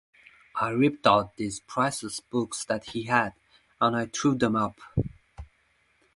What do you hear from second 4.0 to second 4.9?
threw them up.